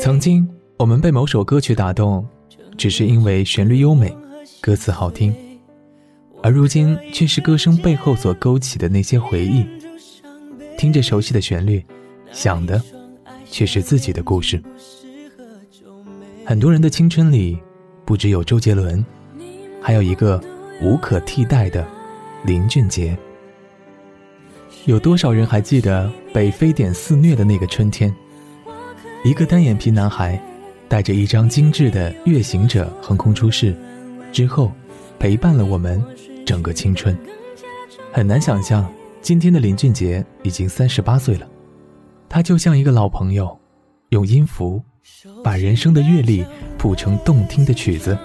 [0.00, 2.24] 曾经，我们被某首歌曲打动，
[2.76, 4.16] 只是因为旋律优美，
[4.60, 5.32] 歌词好听；
[6.40, 9.66] 而如今，却是歌声背后所勾起的那些回忆。
[10.76, 11.84] 听着熟悉的旋律，
[12.30, 12.80] 想的
[13.50, 14.62] 却是自己的故事。
[16.44, 17.58] 很多人的青春里，
[18.04, 19.04] 不只有周杰伦，
[19.82, 20.40] 还有一个
[20.80, 21.84] 无可替代的
[22.44, 23.18] 林俊杰。
[24.84, 28.14] 有多少人还记得被非典肆虐的那个春天？
[29.24, 30.40] 一个单眼皮男孩，
[30.88, 33.76] 带着一张精致的月行者横空出世，
[34.32, 34.72] 之后
[35.18, 36.02] 陪伴了我们
[36.46, 37.16] 整个青春。
[38.12, 41.46] 很难想象，今天的林俊杰已经三十八岁了，
[42.28, 43.58] 他就像一个老朋友，
[44.10, 44.82] 用音符
[45.44, 46.44] 把人生的阅历
[46.78, 48.16] 谱成动听的曲子，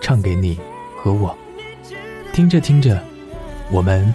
[0.00, 0.58] 唱给你
[0.96, 1.36] 和我。
[2.32, 3.02] 听着听着，
[3.70, 4.14] 我们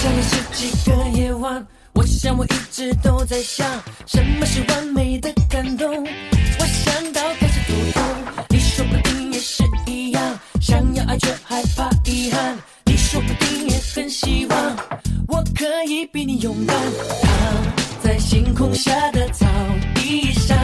[0.00, 3.66] 想了十几个夜晚我想我一直都在想，
[4.06, 5.88] 什么是完美的感动？
[5.90, 8.02] 我想到开始头痛，
[8.50, 12.56] 你说不定也是一样，想要爱却害怕遗憾。
[12.84, 14.76] 你说不定也很希望，
[15.26, 16.76] 我可以比你勇敢，
[17.20, 17.32] 躺
[18.00, 19.46] 在星空下的草
[19.96, 20.56] 地上，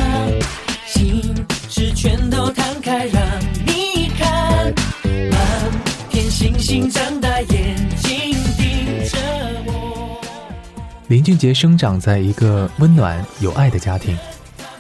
[11.15, 14.19] 林俊杰生长在一个温暖有爱的家庭，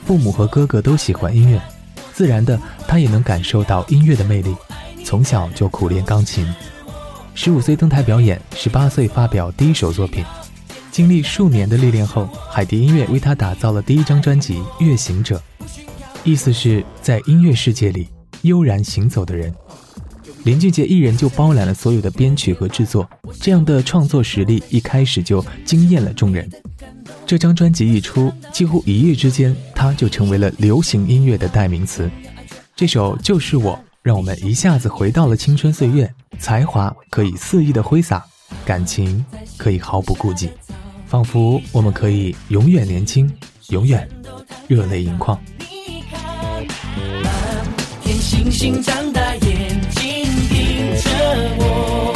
[0.05, 1.62] 父母和哥哥都喜欢音乐，
[2.12, 4.53] 自然的他也能感受到音乐的魅力，
[5.05, 6.45] 从小就苦练钢琴。
[7.37, 10.25] 十五岁登台表演，十八岁发表第一首作品，
[10.91, 15.41] 经历数年的历练后，海蝶音乐为他打造了第一张专辑《乐行者》，
[16.25, 18.09] 意思是在音乐世界里
[18.43, 19.55] 悠然行走的人。
[20.44, 23.09] 林俊杰一人就包揽了所有的编曲和制作，
[23.41, 26.47] 这样的创作实力一开始就惊艳了众人。
[27.27, 32.10] 这张专辑一出，几乎一夜之间，他就成为了流行音乐的代名词。
[32.77, 38.22] 这首就是我，让我们一下子回到了青春岁月，才华可以肆意的挥洒，
[38.66, 39.25] 感情
[39.56, 40.50] 可以毫不顾忌，
[41.06, 43.33] 仿佛我们可以永远年轻，
[43.71, 44.06] 永远
[44.69, 45.41] 热泪盈眶。
[48.03, 49.64] 天星星长大眼。
[51.25, 52.14] 的我。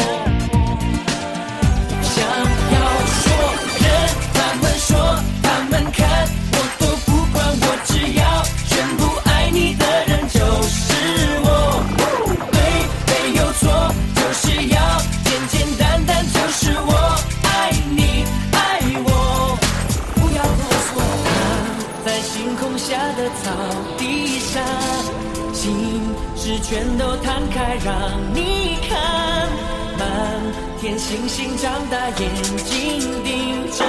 [31.09, 32.31] 星星张大眼
[32.67, 33.83] 睛盯着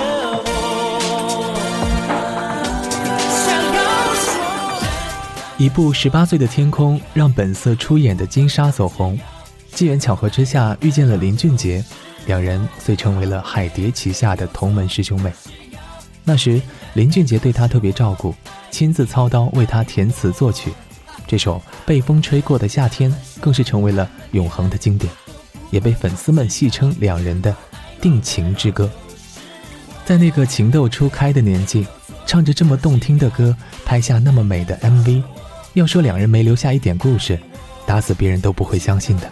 [0.45, 0.45] 我。
[5.57, 9.19] 一部《十八岁的天空》让本色出演的金莎走红，
[9.73, 11.83] 机缘巧合之下遇见了林俊杰，
[12.25, 15.29] 两人遂成为了海蝶旗下的同门师兄妹。
[16.23, 16.61] 那时
[16.93, 18.33] 林俊杰对她特别照顾，
[18.71, 20.71] 亲自操刀为她填词作曲。
[21.27, 25.11] 这首《被风吹过的夏天》更是成为了永恒的经典，
[25.71, 27.55] 也被粉丝们戏称两人的
[28.01, 28.89] 定情之歌。
[30.05, 31.85] 在那个情窦初开的年纪，
[32.25, 33.55] 唱着这么动听的歌，
[33.85, 35.23] 拍下那么美的 MV，
[35.73, 37.39] 要说两人没留下一点故事，
[37.85, 39.31] 打死别人都不会相信的。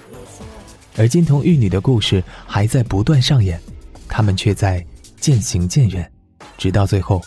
[0.98, 3.62] 而金童玉女的故事还在不断上演，
[4.08, 4.86] 他们却在
[5.20, 6.12] 渐行渐远，
[6.58, 7.22] 直到最后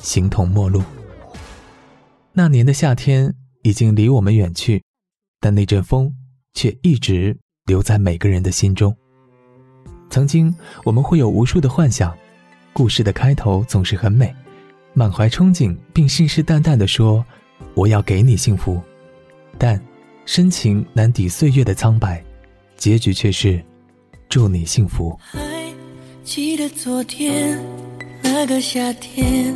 [0.00, 0.82] 形同陌路。
[2.32, 3.34] 那年的夏天。
[3.64, 4.84] 已经离我们远去，
[5.40, 6.14] 但那阵风
[6.54, 7.36] 却一直
[7.68, 8.92] 留在每个人的心中。
[10.10, 10.52] 曾经，
[10.84, 12.16] 我们会有无数的幻想，
[12.72, 14.34] 故事的开头总是很美，
[14.94, 17.24] 满怀憧憬，并信誓旦旦地说
[17.74, 18.80] ：“我要给你幸福。”
[19.58, 19.80] 但
[20.24, 22.24] 深情难抵岁月的苍白，
[22.76, 23.62] 结局却是
[24.28, 25.14] 祝你幸福。
[25.20, 25.38] 还
[26.24, 27.62] 记得昨天
[28.22, 29.54] 那个夏天。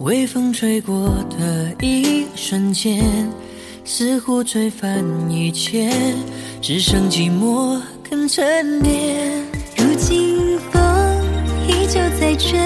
[0.00, 3.30] 微风吹过的一瞬间，
[3.92, 5.90] 似乎吹翻一切，
[6.62, 7.76] 只剩寂寞
[8.08, 9.44] 更沉淀。
[9.76, 10.80] 如今风
[11.66, 12.56] 依旧在吹，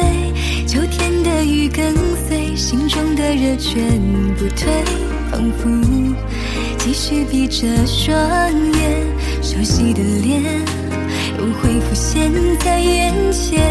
[0.66, 1.94] 秋天的雨跟
[2.28, 2.54] 随。
[2.54, 3.98] 心中的热全
[4.36, 4.70] 不退，
[5.30, 5.70] 仿佛
[6.76, 8.14] 继续闭着双
[8.74, 9.06] 眼，
[9.42, 10.42] 熟悉的脸
[11.38, 13.64] 又会浮现在眼前。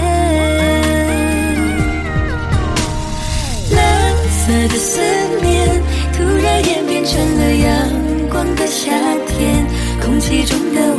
[3.69, 4.99] 蓝色的思
[5.39, 5.81] 念
[6.13, 7.89] 突然演变成了阳
[8.29, 8.91] 光的夏
[9.27, 9.65] 天，
[10.01, 10.92] 空气中的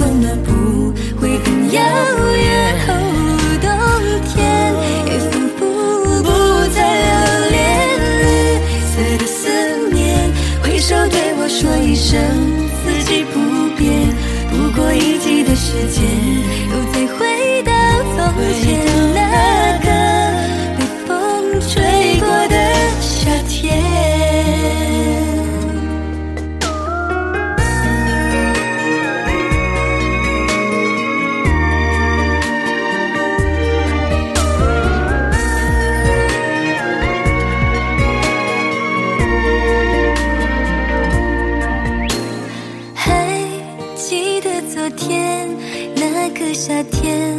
[44.44, 45.48] 的昨天
[45.96, 47.34] 那个夏天，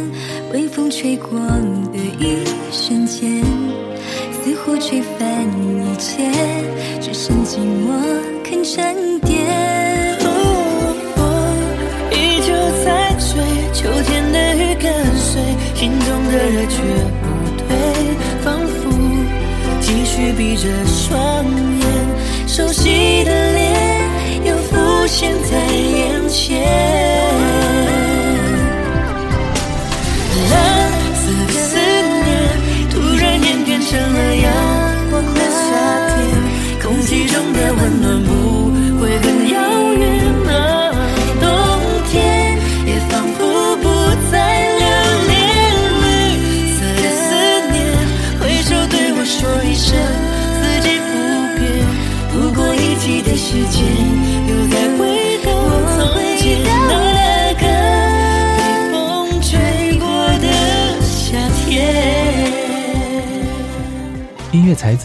[0.52, 3.44] 微风吹过的一瞬间，
[4.32, 6.28] 似乎吹翻一切，
[7.00, 7.94] 只剩寂寞
[8.42, 9.46] 肯沉淀。
[10.24, 10.28] 哦
[11.14, 11.22] 风
[12.10, 12.52] 依旧
[12.84, 13.40] 在吹，
[13.72, 15.40] 秋天的雨跟随，
[15.76, 16.74] 心中的热却
[17.22, 17.24] 不
[17.62, 17.68] 退，
[18.42, 18.90] 仿佛
[19.80, 21.86] 继续闭着双眼，
[22.48, 23.65] 熟悉的脸
[25.18, 27.15] 现在眼前。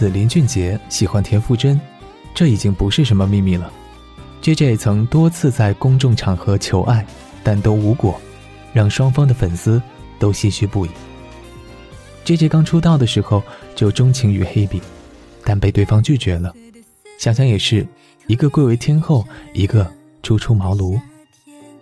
[0.01, 1.79] 子林俊杰喜欢田馥甄，
[2.33, 3.71] 这已经不是什么秘密了。
[4.41, 7.05] J J 曾多次在公众场合求爱，
[7.43, 8.19] 但都无果，
[8.73, 9.79] 让双方的粉丝
[10.17, 10.89] 都唏嘘不已。
[12.25, 13.43] J J 刚出道的时候
[13.75, 14.81] 就钟情于黑比，
[15.45, 16.51] 但被对方拒绝了。
[17.19, 17.85] 想想也是，
[18.25, 19.23] 一个贵为天后，
[19.53, 19.87] 一个
[20.23, 20.99] 初出茅庐。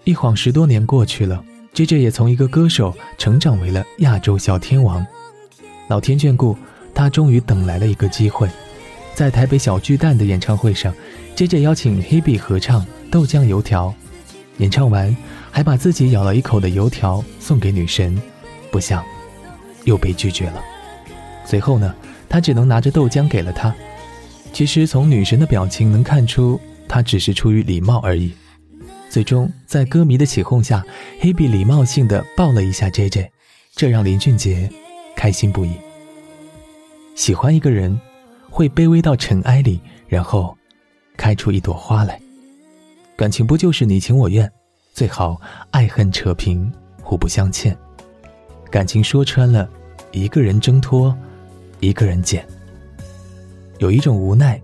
[0.04, 1.42] 一晃十多年过去了
[1.74, 5.08] ，J J 也从一个歌手成长为了亚洲小天王。
[5.88, 6.58] 老天眷顾，
[7.00, 8.50] 他终于等来了一个机会，
[9.16, 10.94] 在台北小巨蛋的演唱会上
[11.34, 13.88] ，J J 邀请黑碧合唱《豆浆油条》，
[14.58, 15.16] 演唱完
[15.50, 18.22] 还把自己咬了一口的油条送给女神，
[18.70, 19.02] 不想
[19.86, 20.62] 又被拒绝了。
[21.46, 21.96] 随后呢，
[22.28, 23.74] 他只能拿着豆浆给了她。
[24.52, 28.34] 其实从女神的表情能看出，她只是出于礼貌而已。
[29.10, 30.84] 最终在歌迷的起哄下，
[31.22, 33.32] 黑碧礼貌性的抱了一下 J J，
[33.74, 34.70] 这让林俊杰
[35.16, 35.72] 开心不已。
[37.20, 38.00] 喜欢一个人，
[38.50, 39.78] 会卑微到尘埃里，
[40.08, 40.58] 然后
[41.18, 42.18] 开出一朵花来。
[43.18, 44.50] 感情不就是你情我愿，
[44.94, 45.38] 最好
[45.70, 46.72] 爱恨扯平，
[47.04, 47.78] 互不相欠。
[48.72, 49.70] 感情说穿了，
[50.14, 51.14] 一个人挣脱，
[51.82, 52.48] 一个人捡。
[53.80, 54.58] 有一种无奈，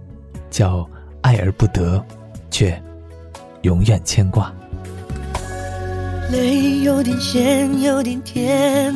[0.50, 0.89] 叫
[1.20, 2.01] 爱而不得，
[2.50, 2.82] 却
[3.63, 4.50] 永远牵挂。
[6.32, 8.96] 泪有点咸，有点甜。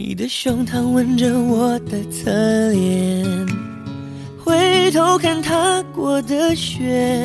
[0.00, 2.30] 你的胸膛吻着我的侧
[2.70, 3.26] 脸，
[4.38, 7.20] 回头看踏过的雪，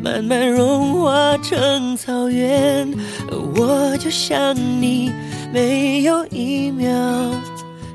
[0.00, 2.88] 慢慢融化成草原。
[3.28, 5.10] 而我就像你，
[5.52, 6.88] 没有一秒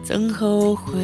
[0.03, 0.99] 曾后悔。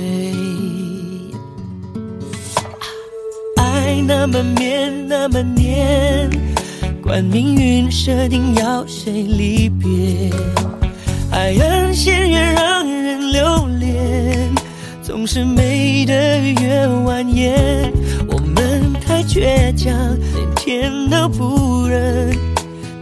[3.55, 6.29] 爱那么绵，那么黏，
[7.01, 10.29] 管命运设定要谁离别。
[11.29, 12.87] 海岸线越让
[13.31, 14.53] 留恋，
[15.01, 16.13] 总是美得
[16.61, 17.91] 越蜿蜒。
[18.27, 19.93] 我们太倔强，
[20.35, 22.35] 连天都不忍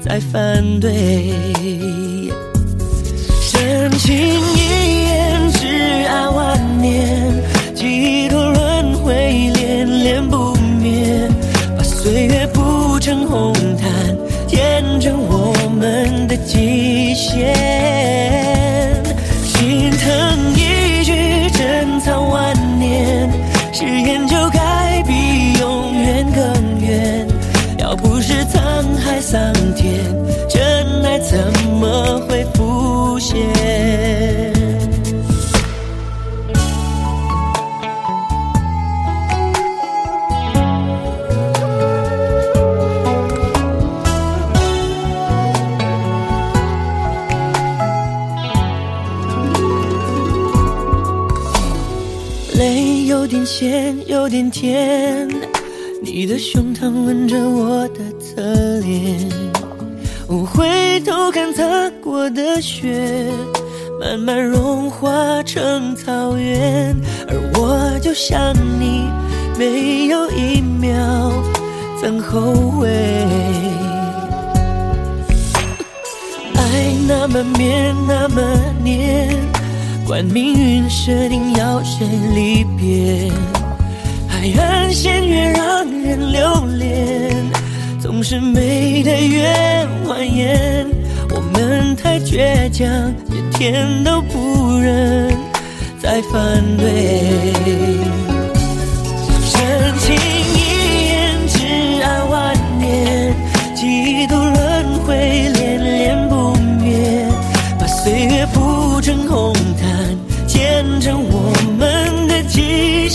[0.01, 1.34] 再反对。
[3.41, 7.41] 深情一眼，挚爱万年，
[7.74, 9.13] 几多轮回，
[9.53, 11.29] 恋恋不灭。
[11.77, 14.17] 把岁月铺成红毯，
[14.48, 17.84] 见证我们的极限。
[53.57, 55.29] 咸，有点甜。
[56.01, 58.41] 你的胸膛吻着我的侧
[58.81, 59.31] 脸，
[60.27, 63.31] 我回头看踏过的雪，
[63.97, 66.93] 慢慢融化成草原，
[67.29, 69.05] 而我就像你，
[69.57, 71.31] 没有一秒
[72.01, 72.89] 曾后悔。
[76.57, 78.41] 爱那么绵，那么
[78.83, 79.29] 黏，
[80.05, 83.31] 管命运设定要谁离别。
[84.27, 87.35] 海岸线越让人留恋，
[88.00, 89.47] 总是美得越
[90.05, 90.85] 蜿蜒。
[91.31, 92.88] 我们太倔强，
[93.31, 95.35] 连天都不忍
[96.00, 98.34] 再反对。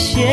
[0.01, 0.27] 线。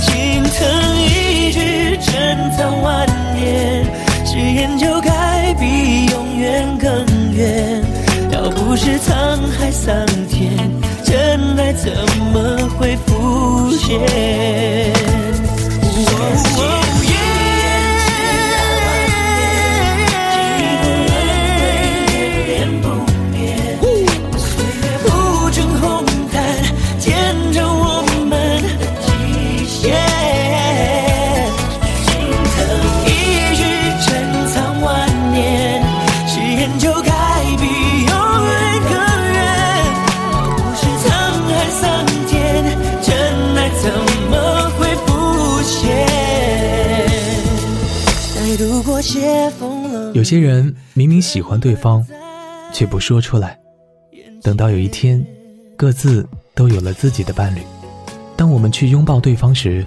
[0.00, 0.58] 心疼
[1.02, 3.06] 一句，珍藏万
[3.36, 3.84] 年，
[4.24, 6.88] 誓言就该比永远更
[7.34, 7.82] 远。
[8.32, 9.10] 要不是沧
[9.58, 10.50] 海桑田，
[11.04, 11.92] 真爱怎
[12.32, 15.07] 么会浮现？
[50.28, 52.06] 些人明明喜欢对方，
[52.70, 53.58] 却不说出来，
[54.42, 55.24] 等到有一天，
[55.74, 57.62] 各自都有了自己的伴侣，
[58.36, 59.86] 当我们去拥抱对方时，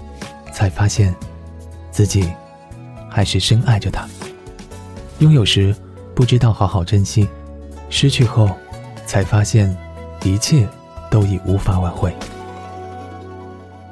[0.52, 1.14] 才发现，
[1.92, 2.28] 自己
[3.08, 4.04] 还是深爱着他。
[5.20, 5.72] 拥有时
[6.12, 7.28] 不知道好好珍惜，
[7.88, 8.50] 失去后，
[9.06, 9.72] 才发现，
[10.24, 10.66] 一切
[11.08, 12.12] 都已无法挽回。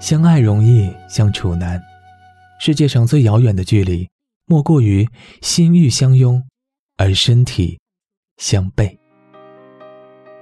[0.00, 1.80] 相爱容易相处难，
[2.58, 4.08] 世界上最遥远的距离，
[4.50, 5.08] 莫过于
[5.42, 6.42] 心欲相拥，
[6.96, 7.78] 而身体
[8.38, 8.98] 相背。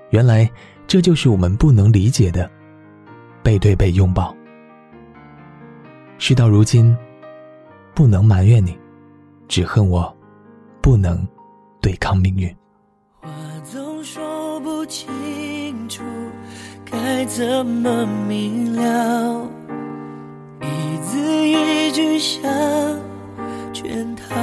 [0.08, 0.50] 原来，
[0.86, 2.50] 这就是我们不能理解的
[3.42, 4.34] 背对背拥抱。
[6.16, 6.96] 事到如今，
[7.94, 8.74] 不能埋怨你，
[9.46, 10.16] 只恨我
[10.80, 11.28] 不能
[11.82, 12.48] 对抗命运。
[13.20, 13.28] 话
[13.62, 16.02] 总说不清楚，
[16.86, 19.46] 该怎么明了？
[20.62, 22.42] 一字一句像
[23.80, 24.34] 圈套，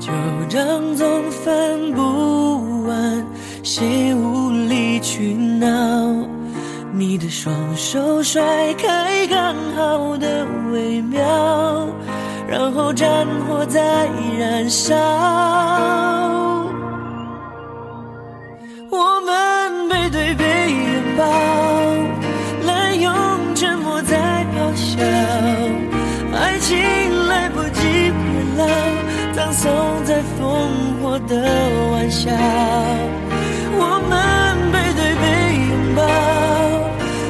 [0.00, 0.10] 旧
[0.48, 3.24] 账总翻不完，
[3.62, 6.26] 谁无理取闹？
[6.92, 8.42] 你的双手甩
[8.74, 11.22] 开刚好的微妙，
[12.48, 14.08] 然后战火在
[14.40, 14.92] 燃烧。
[18.90, 21.24] 我们背对背拥抱，
[22.66, 23.14] 滥用
[23.54, 24.96] 沉默在咆哮
[26.66, 26.74] 情
[27.28, 27.80] 来不及
[28.10, 28.66] 变老，
[29.32, 29.70] 葬送
[30.04, 31.32] 在烽火的
[31.92, 32.28] 玩笑。
[33.78, 34.12] 我们
[34.72, 35.24] 背对背
[35.70, 36.02] 拥抱，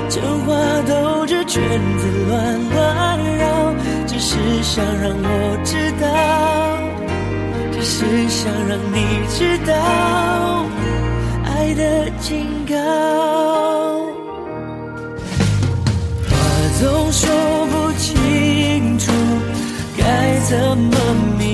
[0.09, 0.49] 真话
[0.89, 0.91] 兜
[1.27, 1.63] 着圈
[1.99, 2.35] 子乱
[2.71, 2.77] 乱
[3.37, 3.45] 绕，
[4.07, 5.29] 只是想让我
[5.63, 6.05] 知道，
[7.73, 8.97] 只是想让你
[9.29, 10.65] 知道。
[11.45, 12.75] 爱的警告，
[16.25, 16.33] 话
[16.81, 17.29] 总说，
[20.49, 20.97] 怎么
[21.37, 21.46] 明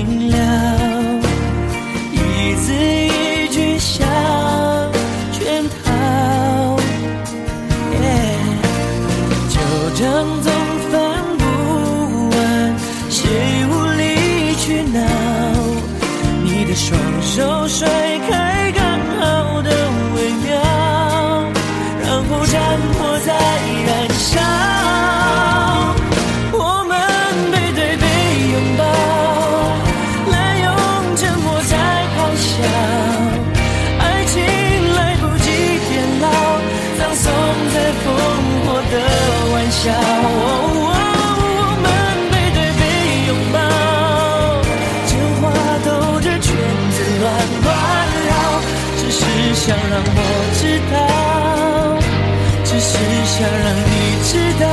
[49.65, 50.19] 想让我
[50.59, 50.95] 知道，
[52.65, 52.91] 只是
[53.25, 53.91] 想让你
[54.27, 54.65] 知道，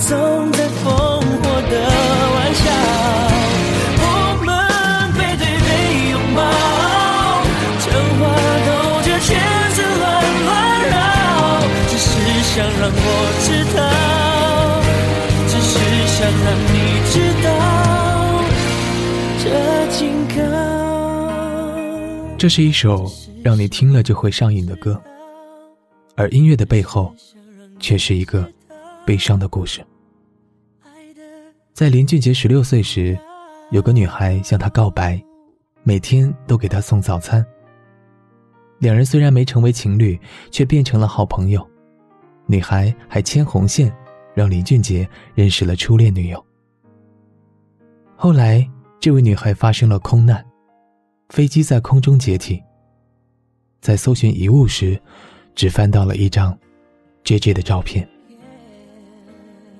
[0.00, 1.22] 葬送在烽火
[1.68, 1.74] 的
[2.34, 2.64] 玩笑。
[4.02, 4.04] 我
[4.44, 4.48] 们
[5.12, 5.68] 背对背
[6.10, 6.40] 拥抱，
[7.84, 7.86] 讲
[8.18, 8.20] 话
[8.66, 8.68] 兜
[9.04, 9.28] 着圈
[9.74, 10.08] 子乱
[10.46, 10.48] 乱
[10.88, 10.92] 绕，
[11.88, 12.08] 只是
[12.48, 12.98] 想让我
[13.44, 13.78] 知道，
[15.46, 15.72] 只是
[16.16, 16.74] 想让你
[17.10, 17.14] 知
[17.44, 17.48] 道
[19.44, 19.44] 这
[19.98, 20.00] 警
[20.34, 20.40] 告。
[22.38, 23.12] 这是一首
[23.44, 24.98] 让你听了就会上瘾的歌，
[26.16, 27.14] 而音乐的背后，
[27.78, 28.50] 却是一个
[29.04, 29.84] 悲伤的故事。
[31.80, 33.18] 在林俊杰十六岁时，
[33.70, 35.18] 有个女孩向他告白，
[35.82, 37.42] 每天都给他送早餐。
[38.80, 40.20] 两人虽然没成为情侣，
[40.50, 41.66] 却变成了好朋友。
[42.44, 43.90] 女孩还牵红线，
[44.34, 46.44] 让林俊杰认识了初恋女友。
[48.14, 48.68] 后来，
[49.00, 50.44] 这位女孩发生了空难，
[51.30, 52.62] 飞机在空中解体。
[53.80, 55.00] 在搜寻遗物时，
[55.54, 56.54] 只翻到了一张
[57.24, 58.06] J.J 的照片。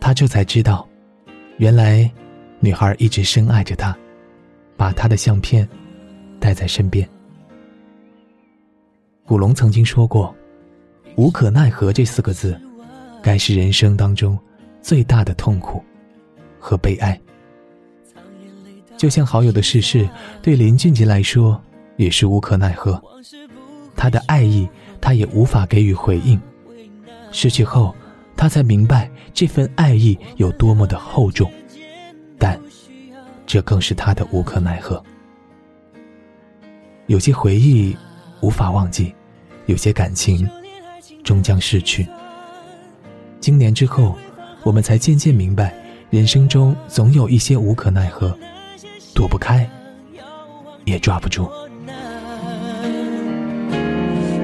[0.00, 0.88] 他这才知道，
[1.60, 2.10] 原来
[2.58, 3.94] 女孩一直深爱着他，
[4.78, 5.68] 把他的相片
[6.38, 7.06] 带在身边。
[9.26, 10.34] 古龙曾经说过
[11.16, 12.58] ：“无可奈何”这四个字，
[13.22, 14.38] 该是人生当中
[14.80, 15.84] 最大的痛苦
[16.58, 17.20] 和悲哀。
[18.96, 20.08] 就像好友的逝世，
[20.40, 21.62] 对林俊杰来说
[21.98, 22.98] 也是无可奈何。
[23.94, 24.66] 他的爱意，
[24.98, 26.40] 他也无法给予回应。
[27.32, 27.94] 失去后，
[28.40, 31.52] 他才明白这份爱意有多么的厚重，
[32.38, 32.58] 但
[33.44, 35.04] 这更是他的无可奈何。
[37.06, 37.94] 有些回忆
[38.40, 39.14] 无法忘记，
[39.66, 40.48] 有些感情
[41.22, 42.08] 终将逝去。
[43.40, 44.16] 经年之后，
[44.62, 45.74] 我们才渐渐明白，
[46.08, 48.34] 人生中总有一些无可奈何，
[49.14, 49.68] 躲不开，
[50.86, 51.46] 也抓不住。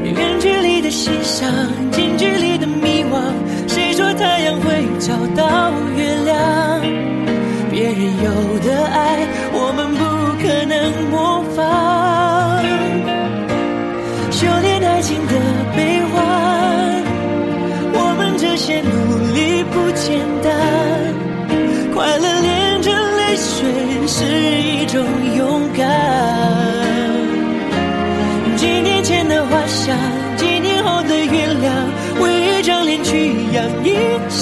[0.05, 1.51] 远距离的欣赏，
[1.91, 3.23] 近距离的迷惘。
[3.67, 6.37] 谁太阳会找到月亮？
[7.71, 10.03] 别人有的爱，我们不
[10.41, 10.75] 可能
[11.11, 11.59] 模仿。
[14.31, 15.33] 修炼爱情的
[15.77, 16.17] 悲欢，
[17.93, 18.89] 我们这些努
[19.35, 20.47] 力不简单。
[21.95, 24.25] 快乐连着泪水是
[24.63, 25.05] 一种
[25.37, 26.06] 勇敢。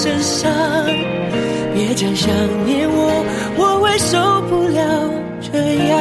[0.05, 0.53] 身上。
[1.73, 2.31] 别讲想
[2.63, 3.25] 念我，
[3.57, 4.79] 我会受不了
[5.41, 5.49] 这
[5.87, 5.97] 样。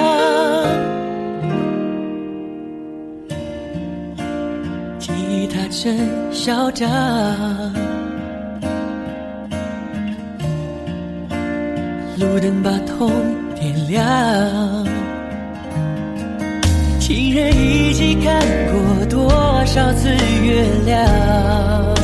[4.99, 6.87] 吉他真嚣张，
[12.19, 13.11] 路灯把痛
[13.55, 14.87] 点亮。
[17.01, 18.39] 情人一起看
[18.71, 19.31] 过多
[19.65, 22.04] 少次月亮？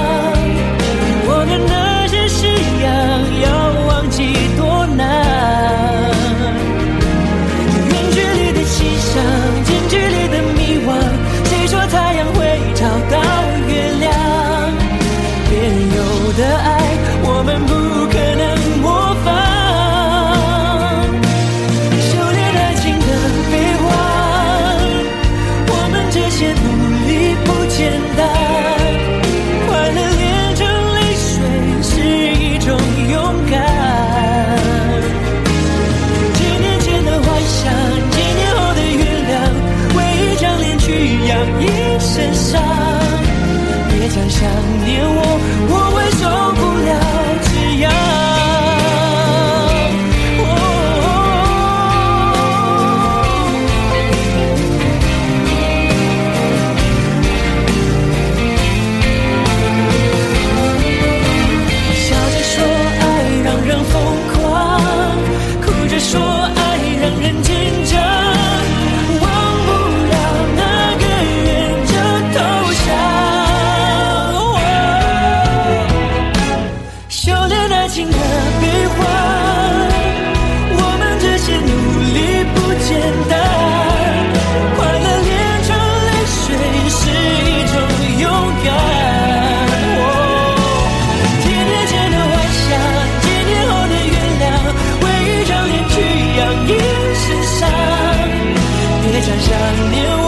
[99.51, 99.59] 想
[99.91, 100.25] 念我，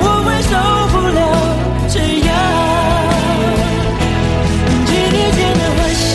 [0.00, 0.50] 我会受
[0.92, 1.20] 不了
[1.88, 2.30] 这样。
[4.86, 6.10] 几年前的幻想，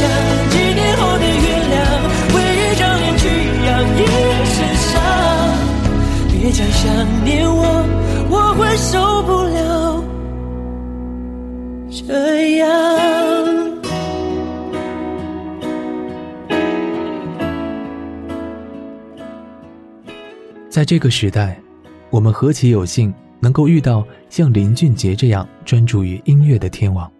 [0.50, 1.76] 几年后的原谅，
[2.34, 3.24] 回忆将脸去
[3.68, 4.02] 养一
[4.56, 4.58] 身
[4.90, 4.90] 伤。
[6.32, 6.84] 别讲想
[7.24, 7.62] 念我，
[8.28, 9.58] 我会受不了
[11.92, 12.66] 这样。
[20.72, 21.60] 在这个时代，
[22.10, 27.12] 我们何其有幸能够遇到像林俊杰这样专注于音乐的天王。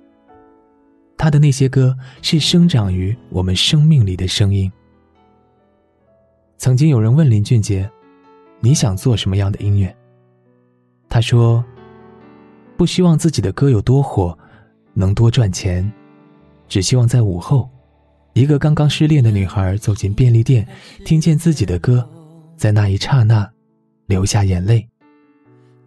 [1.18, 4.72] 他的那些歌是生长于我们生命里的声音。
[6.58, 7.90] 曾经有人问林俊杰
[8.62, 9.94] ：“你想做什么样的音乐？”
[11.10, 11.64] 他说
[12.78, 14.38] ：“不希望自己的歌有多火，
[14.94, 15.92] 能多赚钱，
[16.68, 17.70] 只希望在午后，
[18.34, 20.68] 一个刚刚失恋的女孩走进便利店，
[21.04, 22.08] 听见自己的歌。”
[22.58, 23.48] 在那一刹那，
[24.08, 24.88] 流下眼泪，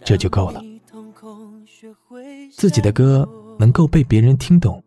[0.05, 0.63] 这就够了。
[2.53, 3.29] 自己的歌
[3.59, 4.83] 能够被别人听懂，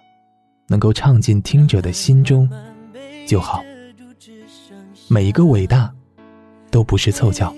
[0.67, 2.47] 能够唱进听者的心中，
[3.27, 3.63] 就好。
[5.09, 5.91] 每一个伟大，
[6.69, 7.51] 都不是凑巧；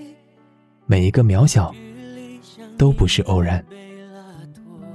[0.86, 1.76] 每一个渺小，
[2.78, 3.64] 都不是偶然。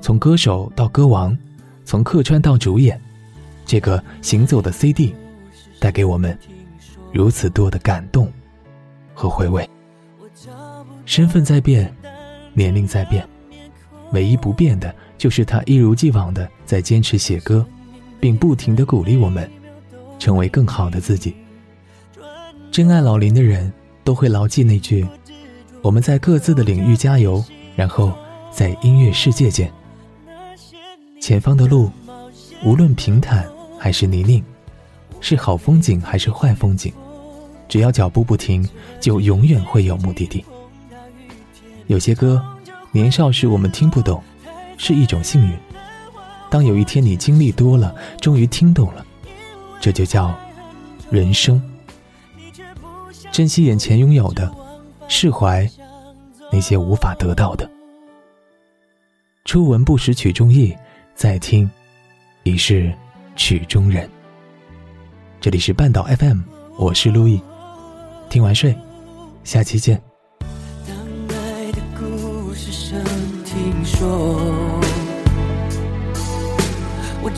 [0.01, 1.37] 从歌手到歌王，
[1.85, 2.99] 从客串到主演，
[3.67, 5.15] 这个行走的 CD，
[5.79, 6.37] 带给我们
[7.13, 8.33] 如此多的感动。
[9.13, 9.69] 和回味，
[11.11, 11.93] 身份在变，
[12.55, 13.29] 年龄在变，
[14.13, 17.67] 唯一不变的就是他一如既往的在坚持写歌，
[18.21, 19.51] 并不停的鼓励我们，
[20.21, 21.35] 成为更好的自己。
[22.71, 23.73] 真爱老林的人
[24.05, 25.05] 都会牢记那句
[25.83, 27.45] ：“我们在各自的领域加油，
[27.75, 28.13] 然后
[28.53, 29.69] 在音乐世界见。”
[31.21, 31.91] 前方的路，
[32.65, 34.45] 无论平坦还是泥泞，
[35.21, 36.93] 是好风景还是坏风景。
[37.69, 38.65] 只要脚步不停，
[39.01, 40.45] 就永远会有目的地。
[41.91, 42.41] 有些歌，
[42.93, 44.23] 年少时我们听不懂，
[44.79, 45.59] 是一种幸运。
[46.49, 49.05] 当有一天你经历多了，终于听懂了，
[49.81, 50.33] 这就叫
[51.11, 51.61] 人生。
[53.33, 54.49] 珍惜眼前拥有的，
[55.09, 55.69] 释怀
[56.53, 57.69] 那些无法得到的。
[59.45, 60.73] 初闻不识曲中意，
[61.17, 61.69] 再听
[62.45, 62.95] 已是
[63.35, 64.09] 曲中人。
[65.41, 66.39] 这里是半岛 FM，
[66.79, 67.43] 我是路易。
[68.29, 68.79] 听完睡，
[69.43, 70.10] 下期见。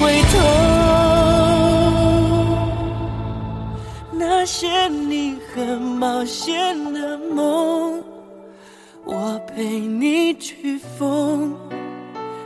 [0.00, 0.38] 回头。
[4.12, 8.02] 那些你很冒险的梦，
[9.04, 11.54] 我陪你去疯。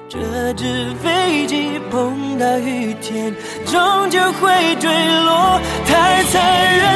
[0.08, 0.18] 这
[0.54, 3.34] 纸飞机碰到雨天，
[3.66, 4.90] 终究会坠
[5.24, 5.60] 落。
[5.86, 6.93] 太残忍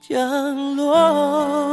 [0.00, 1.65] 降落。